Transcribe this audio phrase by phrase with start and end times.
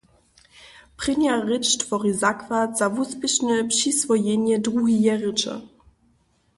[0.97, 5.53] Prěnja rěč twori zakład za wuspěšne přiswojenje druheje rěče.